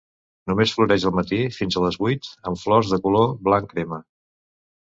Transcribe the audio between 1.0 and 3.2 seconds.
al matí, fins a les vuit, amb flors de